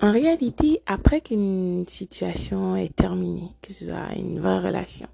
[0.00, 5.08] En réalité, après qu'une situation est terminée, que ce soit une vraie relation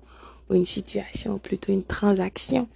[0.50, 2.68] ou une situation, ou plutôt une transaction,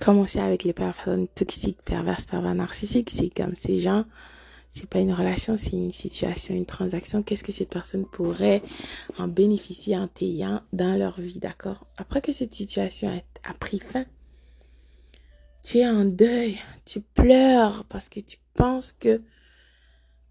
[0.00, 4.04] comme on sait avec les personnes toxiques, perverses, pervers, narcissiques, c'est comme ces gens,
[4.72, 7.22] c'est pas une relation, c'est une situation, une transaction.
[7.22, 8.62] Qu'est-ce que cette personne pourrait
[9.18, 11.86] en bénéficier en t'ayant dans leur vie, d'accord?
[11.98, 14.06] Après que cette situation a pris fin,
[15.62, 19.20] tu es en deuil, tu pleures parce que tu penses que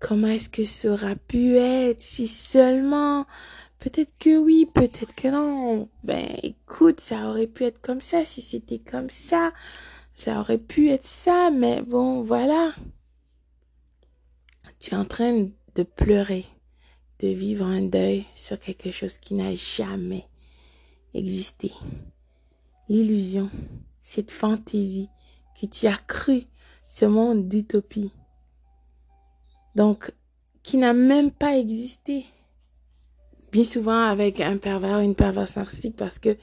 [0.01, 3.25] comment est-ce que ça aura pu être si seulement?
[3.79, 5.87] Peut-être que oui, peut-être que non.
[6.03, 9.53] Ben écoute, ça aurait pu être comme ça si c'était comme ça.
[10.17, 12.75] Ça aurait pu être ça, mais bon, voilà.
[14.79, 16.45] Tu es en train de pleurer,
[17.19, 20.25] de vivre un deuil sur quelque chose qui n'a jamais
[21.13, 21.71] existé.
[22.89, 23.49] L'illusion,
[24.01, 25.09] cette fantaisie
[25.59, 26.43] que tu as cru,
[26.87, 28.11] ce monde d'utopie.
[29.75, 30.11] Donc,
[30.63, 32.25] qui n'a même pas existé.
[33.51, 36.37] Bien souvent avec un pervers, une perverse narcissique, parce que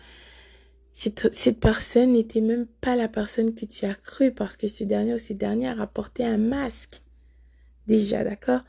[0.93, 4.85] cette, cette personne n'était même pas la personne que tu as cru, parce que ce
[4.85, 7.03] dernier ou cette dernière a porté un masque.
[7.87, 8.61] Déjà, d'accord?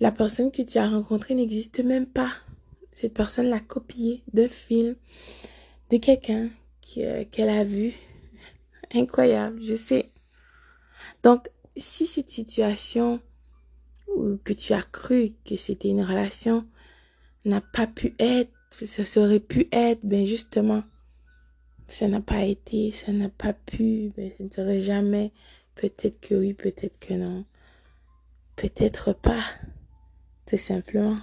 [0.00, 2.32] La personne que tu as rencontrée n'existe même pas.
[2.92, 4.96] Cette personne l'a copié d'un film,
[5.90, 6.48] de quelqu'un
[6.80, 7.92] qu'elle a vu.
[8.92, 10.10] Incroyable, je sais.
[11.22, 13.20] Donc, si cette situation
[14.16, 16.66] ou que tu as cru que c'était une relation
[17.44, 18.52] n'a pas pu être,
[18.84, 20.82] ça aurait pu être, ben justement,
[21.88, 25.32] ça n'a pas été, ça n'a pas pu, ben ça ne serait jamais,
[25.74, 27.44] peut-être que oui, peut-être que non,
[28.56, 29.42] peut-être pas,
[30.46, 31.16] tout simplement.